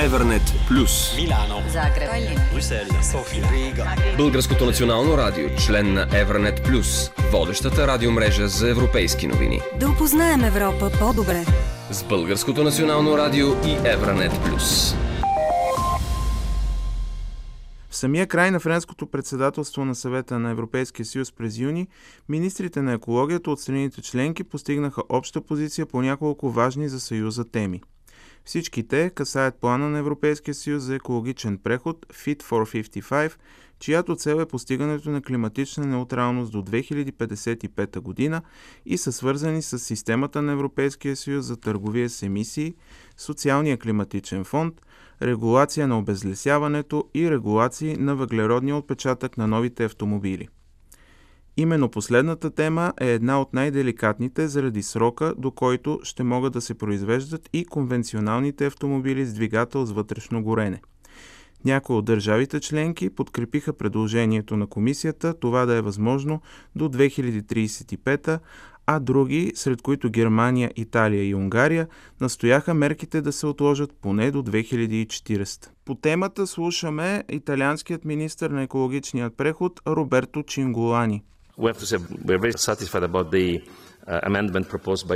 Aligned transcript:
Evernet 0.00 0.68
Плюс. 0.68 1.16
Милано. 1.16 1.62
Загреб. 1.68 2.10
Брюсел. 2.52 2.86
София. 3.12 3.50
Рига. 3.52 3.86
Българското 4.16 4.66
национално 4.66 5.18
радио, 5.18 5.48
член 5.66 5.92
на 5.92 6.08
Evernet 6.08 6.64
Плюс. 6.64 7.10
Водещата 7.32 7.86
радиомрежа 7.86 8.48
за 8.48 8.70
европейски 8.70 9.26
новини. 9.26 9.60
Да 9.80 9.90
опознаем 9.90 10.44
Европа 10.44 10.90
по-добре. 10.98 11.44
С 11.90 12.04
Българското 12.04 12.62
национално 12.62 13.18
радио 13.18 13.46
и 13.46 13.76
Evernet 13.76 14.44
Плюс. 14.44 14.94
В 17.90 17.96
самия 17.96 18.26
край 18.26 18.50
на 18.50 18.60
френското 18.60 19.06
председателство 19.06 19.84
на 19.84 19.94
съвета 19.94 20.38
на 20.38 20.50
Европейския 20.50 21.06
съюз 21.06 21.32
през 21.32 21.58
юни, 21.58 21.88
министрите 22.28 22.82
на 22.82 22.92
екологията 22.92 23.50
от 23.50 23.60
страните 23.60 24.02
членки 24.02 24.44
постигнаха 24.44 25.02
обща 25.08 25.40
позиция 25.40 25.86
по 25.86 26.02
няколко 26.02 26.50
важни 26.50 26.88
за 26.88 27.00
Съюза 27.00 27.44
теми. 27.44 27.80
Всички 28.50 28.88
те 28.88 29.10
касаят 29.10 29.54
плана 29.54 29.90
на 29.90 29.98
Европейския 29.98 30.54
съюз 30.54 30.82
за 30.82 30.94
екологичен 30.94 31.58
преход 31.58 32.06
Fit 32.06 32.42
for 32.42 32.82
55, 32.82 33.32
чиято 33.78 34.16
цел 34.16 34.40
е 34.40 34.46
постигането 34.46 35.10
на 35.10 35.22
климатична 35.22 35.86
неутралност 35.86 36.52
до 36.52 36.62
2055 36.62 38.00
година 38.00 38.42
и 38.86 38.98
са 38.98 39.12
свързани 39.12 39.62
с 39.62 39.78
системата 39.78 40.42
на 40.42 40.52
Европейския 40.52 41.16
съюз 41.16 41.46
за 41.46 41.56
търговия 41.56 42.10
с 42.10 42.22
емисии, 42.22 42.74
социалния 43.16 43.78
климатичен 43.78 44.44
фонд, 44.44 44.74
регулация 45.22 45.88
на 45.88 45.98
обезлесяването 45.98 47.04
и 47.14 47.30
регулации 47.30 47.96
на 47.96 48.16
въглеродния 48.16 48.76
отпечатък 48.76 49.36
на 49.36 49.46
новите 49.46 49.84
автомобили. 49.84 50.48
Именно 51.60 51.88
последната 51.88 52.50
тема 52.50 52.92
е 53.00 53.12
една 53.12 53.40
от 53.40 53.54
най-деликатните 53.54 54.48
заради 54.48 54.82
срока, 54.82 55.34
до 55.38 55.50
който 55.50 56.00
ще 56.02 56.22
могат 56.22 56.52
да 56.52 56.60
се 56.60 56.74
произвеждат 56.74 57.48
и 57.52 57.64
конвенционалните 57.64 58.66
автомобили 58.66 59.26
с 59.26 59.34
двигател 59.34 59.84
с 59.84 59.92
вътрешно 59.92 60.42
горене. 60.42 60.80
Някои 61.64 61.96
от 61.96 62.04
държавите 62.04 62.60
членки 62.60 63.10
подкрепиха 63.10 63.72
предложението 63.72 64.56
на 64.56 64.66
комисията 64.66 65.34
това 65.34 65.66
да 65.66 65.74
е 65.74 65.80
възможно 65.80 66.40
до 66.76 66.88
2035, 66.88 68.38
а 68.86 69.00
други, 69.00 69.52
сред 69.54 69.82
които 69.82 70.10
Германия, 70.10 70.70
Италия 70.76 71.24
и 71.24 71.34
Унгария, 71.34 71.88
настояха 72.20 72.74
мерките 72.74 73.20
да 73.22 73.32
се 73.32 73.46
отложат 73.46 73.92
поне 74.02 74.30
до 74.30 74.42
2040. 74.42 75.68
По 75.84 75.94
темата 75.94 76.46
слушаме 76.46 77.24
италианският 77.28 78.04
министр 78.04 78.48
на 78.48 78.62
екологичният 78.62 79.36
преход 79.36 79.80
Роберто 79.86 80.42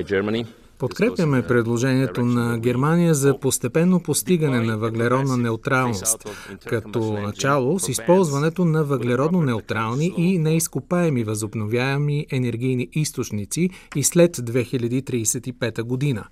Чинголани. 0.04 0.46
Подкрепяме 0.78 1.42
предложението 1.42 2.24
на 2.24 2.58
Германия 2.58 3.14
за 3.14 3.38
постепенно 3.40 4.00
постигане 4.00 4.60
на 4.60 4.78
въглеродна 4.78 5.36
неутралност, 5.36 6.28
като 6.66 7.12
начало 7.12 7.78
с 7.78 7.88
използването 7.88 8.64
на 8.64 8.84
въглеродно 8.84 9.42
неутрални 9.42 10.14
и 10.16 10.38
неизкопаеми 10.38 11.24
възобновяеми 11.24 12.26
енергийни 12.30 12.88
източници 12.92 13.70
и 13.96 14.02
след 14.02 14.36
2035 14.36 15.82
година. 15.82 16.24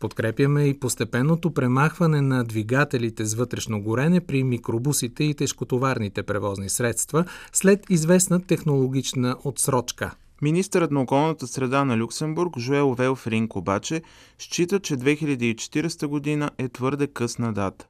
Подкрепяме 0.00 0.64
и 0.64 0.80
постепенното 0.80 1.54
премахване 1.54 2.20
на 2.20 2.44
двигателите 2.44 3.24
с 3.24 3.34
вътрешно 3.34 3.82
горене 3.82 4.20
при 4.20 4.44
микробусите 4.44 5.24
и 5.24 5.34
тежкотоварните 5.34 6.22
превозни 6.22 6.68
средства 6.68 7.24
след 7.52 7.90
известна 7.90 8.40
технологична 8.40 9.36
отсрочка. 9.44 10.14
Министърът 10.42 10.90
на 10.90 11.02
околната 11.02 11.46
среда 11.46 11.84
на 11.84 11.98
Люксембург 11.98 12.58
Жуел 12.58 12.94
Велфринк 12.94 13.56
обаче 13.56 14.02
счита, 14.38 14.80
че 14.80 14.96
2040 14.96 16.06
година 16.06 16.50
е 16.58 16.68
твърде 16.68 17.06
късна 17.06 17.52
дата. 17.52 17.86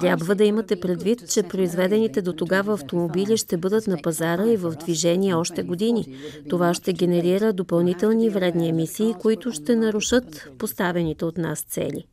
Трябва 0.00 0.34
да 0.34 0.44
имате 0.44 0.80
предвид, 0.80 1.30
че 1.30 1.42
произведените 1.42 2.22
до 2.22 2.32
тогава 2.32 2.72
автомобили 2.72 3.36
ще 3.36 3.56
бъдат 3.56 3.86
на 3.86 3.98
пазара 4.02 4.46
и 4.46 4.56
в 4.56 4.70
движение 4.70 5.34
още 5.34 5.62
години. 5.62 6.16
Това 6.50 6.74
ще 6.74 6.92
генерира 6.92 7.52
допълнителни 7.52 8.30
вредни 8.30 8.68
емисии, 8.68 9.14
които 9.20 9.52
ще 9.52 9.76
нарушат 9.76 10.50
поставените 10.58 11.24
от 11.24 11.38
нас 11.38 11.62
цели. 11.62 12.04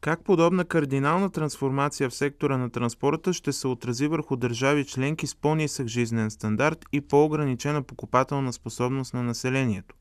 Как 0.00 0.24
подобна 0.24 0.64
кардинална 0.64 1.30
трансформация 1.30 2.10
в 2.10 2.14
сектора 2.14 2.56
на 2.56 2.70
транспорта 2.70 3.32
ще 3.32 3.52
се 3.52 3.68
отрази 3.68 4.06
върху 4.06 4.36
държави 4.36 4.84
членки 4.84 5.26
с 5.26 5.34
по-нисък 5.34 5.86
жизнен 5.86 6.30
стандарт 6.30 6.84
и 6.92 7.00
по-ограничена 7.00 7.82
покупателна 7.82 8.52
способност 8.52 9.14
на 9.14 9.22
населението? 9.22 9.94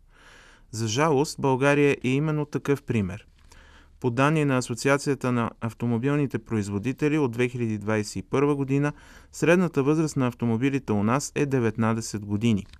За 0.72 0.88
жалост, 0.88 1.35
България 1.40 1.97
е 2.03 2.09
именно 2.09 2.46
такъв 2.46 2.84
пример. 2.84 3.28
По 4.03 4.09
данни 4.09 4.46
на 4.46 4.58
Асоциацията 4.58 5.31
на 5.31 5.52
автомобилните 5.62 6.40
производители 6.40 7.18
от 7.18 7.38
2021 7.38 8.56
година, 8.56 8.94
средната 9.31 9.84
възраст 9.84 10.18
на 10.18 10.28
автомобилите 10.28 10.94
у 10.94 11.03
нас 11.03 11.31
е 11.36 11.46
19 11.46 12.19
години– 12.19 12.66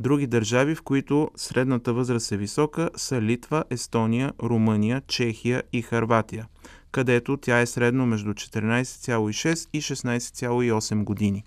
Други 0.00 0.26
държави, 0.26 0.74
в 0.74 0.82
които 0.82 1.30
средната 1.36 1.92
възраст 1.92 2.32
е 2.32 2.36
висока, 2.36 2.90
са 2.96 3.22
Литва, 3.22 3.64
Естония, 3.70 4.32
Румъния, 4.42 5.02
Чехия 5.06 5.62
и 5.72 5.82
Харватия, 5.82 6.46
където 6.92 7.36
тя 7.36 7.60
е 7.60 7.66
средно 7.66 8.06
между 8.06 8.32
14,6 8.32 9.68
и 9.72 9.82
16,8 9.82 11.04
години. 11.04 11.44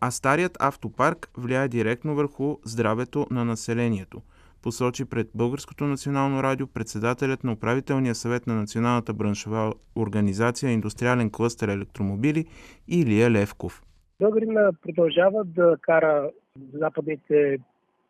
А 0.00 0.10
старият 0.10 0.56
автопарк 0.60 1.28
влияе 1.36 1.68
директно 1.68 2.14
върху 2.14 2.56
здравето 2.64 3.26
на 3.30 3.44
населението, 3.44 4.22
посочи 4.64 5.04
пред 5.04 5.26
Българското 5.34 5.84
национално 5.84 6.42
радио 6.42 6.66
председателят 6.66 7.44
на 7.44 7.52
управителния 7.52 8.14
съвет 8.14 8.46
на 8.46 8.54
Националната 8.54 9.14
браншова 9.14 9.74
организация 9.96 10.70
Индустриален 10.70 11.30
клъстер 11.30 11.68
електромобили 11.68 12.44
Илия 12.88 13.30
Левков. 13.30 13.82
Българина 14.20 14.70
продължава 14.82 15.44
да 15.44 15.76
кара 15.80 16.30
западните 16.72 17.58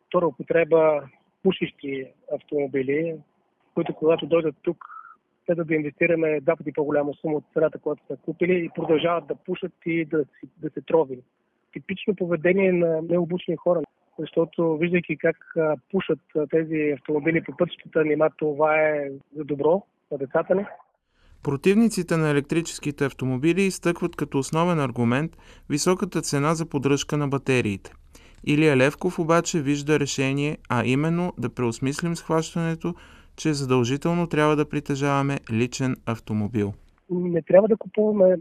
втора 0.07 0.27
употреба 0.27 1.01
пушещи 1.43 2.05
автомобили, 2.35 3.15
които 3.73 3.95
когато 3.95 4.25
дойдат 4.25 4.55
тук, 4.61 4.85
следва 5.45 5.65
да 5.65 5.75
инвестираме 5.75 6.39
два 6.41 6.55
пъти 6.55 6.73
по-голяма 6.73 7.13
сума 7.21 7.37
от 7.37 7.43
цената, 7.53 7.79
която 7.79 8.03
са 8.07 8.17
купили 8.17 8.65
и 8.65 8.69
продължават 8.75 9.27
да 9.27 9.35
пушат 9.35 9.73
и 9.85 10.05
да, 10.05 10.25
да 10.57 10.69
се 10.69 10.81
трови. 10.81 11.19
Типично 11.73 12.15
поведение 12.15 12.71
на 12.71 13.01
необучени 13.01 13.57
хора, 13.57 13.81
защото 14.19 14.77
виждайки 14.77 15.17
как 15.17 15.37
пушат 15.91 16.19
тези 16.49 16.93
автомобили 16.99 17.43
по 17.43 17.57
пътищата, 17.57 18.03
нима 18.03 18.29
това 18.37 18.79
е 18.79 19.09
за 19.35 19.43
добро 19.43 19.83
на 20.11 20.17
децата 20.17 20.55
ни. 20.55 20.65
Противниците 21.43 22.17
на 22.17 22.29
електрическите 22.29 23.05
автомобили 23.05 23.61
изтъкват 23.61 24.15
като 24.15 24.37
основен 24.37 24.79
аргумент 24.79 25.31
високата 25.69 26.21
цена 26.21 26.53
за 26.53 26.69
поддръжка 26.69 27.17
на 27.17 27.27
батериите– 27.27 27.91
Илия 28.47 28.77
Левков 28.77 29.19
обаче 29.19 29.61
вижда 29.61 29.99
решение, 29.99 30.57
а 30.69 30.83
именно 30.85 31.33
да 31.37 31.49
преосмислим 31.49 32.15
схващането, 32.15 32.95
че 33.35 33.53
задължително 33.53 34.27
трябва 34.27 34.55
да 34.55 34.69
притежаваме 34.69 35.39
личен 35.51 35.95
автомобил. 36.05 36.73
Не 37.09 37.41
трябва 37.41 37.67
да 37.67 37.77
купуваме 37.77 38.37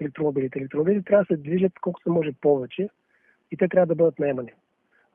електромобилите. 0.00 0.58
Електромобилите 0.58 1.04
трябва 1.04 1.24
да 1.24 1.34
се 1.34 1.42
движат 1.42 1.72
колко 1.80 2.00
се 2.02 2.10
може 2.10 2.32
повече 2.40 2.88
и 3.50 3.56
те 3.56 3.68
трябва 3.68 3.86
да 3.86 3.94
бъдат 3.94 4.18
наемани. 4.18 4.52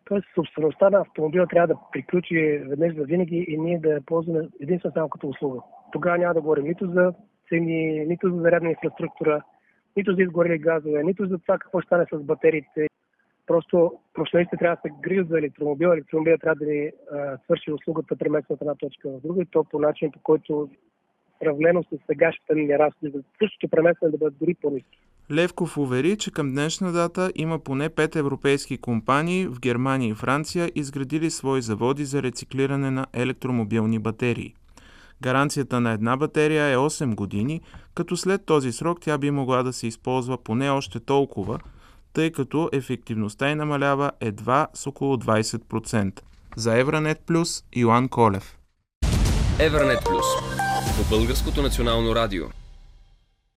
Тоест, 0.05 0.27
собствеността 0.35 0.89
на 0.89 0.99
автомобила 0.99 1.47
трябва 1.47 1.67
да 1.67 1.79
приключи 1.91 2.61
веднъж 2.69 2.95
за 2.95 3.03
винаги 3.03 3.45
и 3.47 3.57
ние 3.57 3.79
да 3.79 3.89
я 3.89 4.01
ползваме 4.01 4.47
единствено 4.61 4.93
само 4.93 5.09
като 5.09 5.27
услуга. 5.27 5.59
Тогава 5.91 6.17
няма 6.17 6.33
да 6.33 6.41
говорим 6.41 6.65
нито 6.65 6.87
за 6.87 7.13
цени, 7.49 8.05
нито 8.05 8.29
за 8.29 8.41
зарядна 8.41 8.69
инфраструктура, 8.69 9.43
нито 9.97 10.15
за 10.15 10.21
изгорели 10.21 10.57
газове, 10.57 11.03
нито 11.03 11.27
за 11.27 11.37
това 11.37 11.57
какво 11.57 11.81
ще 11.81 11.87
стане 11.87 12.05
с 12.11 12.23
батериите 12.23 12.87
Просто 13.47 13.99
професионалистите 14.13 14.57
трябва 14.57 14.75
да 14.75 14.81
се 14.81 15.01
грижат 15.01 15.27
за 15.27 15.39
електромобил. 15.39 15.87
Електромобил 15.87 16.37
трябва 16.37 16.65
да 16.65 16.71
ни 16.71 16.91
а, 17.11 17.37
свърши 17.43 17.71
услугата 17.71 18.15
преместна 18.15 18.53
от 18.53 18.61
една 18.61 18.75
точка 18.75 19.09
в 19.09 19.21
друга 19.21 19.41
и 19.41 19.45
то 19.45 19.63
по 19.63 19.79
начин, 19.79 20.11
по 20.11 20.19
който 20.19 20.69
сравнено 21.39 21.83
с 21.83 21.97
сегашните 22.07 22.55
ни 22.55 22.79
разходи, 22.79 23.11
за 23.11 23.23
същото 23.39 23.69
преместване 23.69 24.11
да 24.11 24.17
бъдат 24.17 24.37
дори 24.39 24.55
по-низки. 24.61 24.99
Левков 25.31 25.77
увери, 25.77 26.17
че 26.17 26.31
към 26.31 26.51
днешна 26.51 26.91
дата 26.91 27.31
има 27.35 27.59
поне 27.59 27.89
пет 27.89 28.15
европейски 28.15 28.77
компании 28.77 29.47
в 29.47 29.59
Германия 29.59 30.09
и 30.09 30.13
Франция 30.13 30.71
изградили 30.75 31.29
свои 31.29 31.61
заводи 31.61 32.05
за 32.05 32.23
рециклиране 32.23 32.91
на 32.91 33.05
електромобилни 33.13 33.99
батерии. 33.99 34.53
Гаранцията 35.21 35.79
на 35.79 35.91
една 35.91 36.17
батерия 36.17 36.65
е 36.65 36.75
8 36.75 37.15
години, 37.15 37.61
като 37.95 38.17
след 38.17 38.45
този 38.45 38.71
срок 38.71 39.01
тя 39.01 39.17
би 39.17 39.31
могла 39.31 39.63
да 39.63 39.73
се 39.73 39.87
използва 39.87 40.37
поне 40.43 40.69
още 40.69 40.99
толкова– 40.99 41.59
тъй 42.13 42.31
като 42.31 42.69
ефективността 42.73 43.49
й 43.49 43.55
намалява 43.55 44.11
едва 44.21 44.67
с 44.73 44.87
около 44.87 45.17
20%. 45.17 46.19
За 46.55 46.79
Евранет 46.79 47.19
Плюс 47.25 47.63
Йоан 47.75 48.09
Колев. 48.09 48.57
Евранет 49.59 49.99
Плюс 50.05 50.25
по 50.97 51.15
Българското 51.15 51.61
национално 51.61 52.15
радио. 52.15 52.45